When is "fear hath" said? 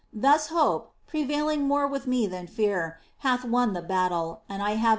2.47-3.45